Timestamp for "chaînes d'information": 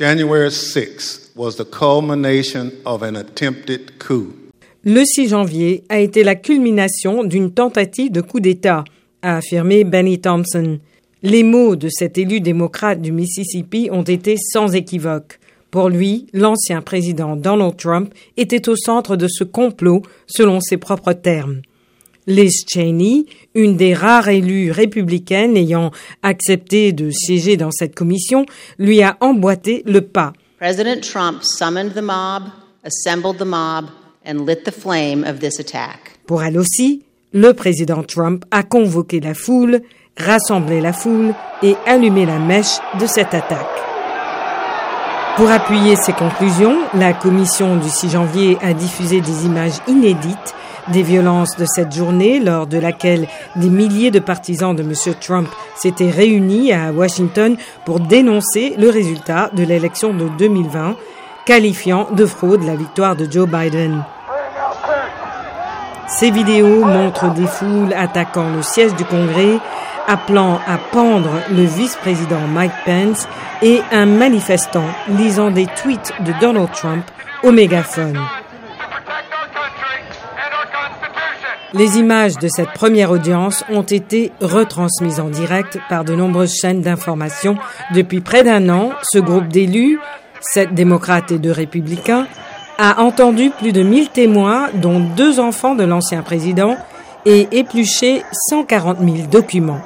86.54-87.56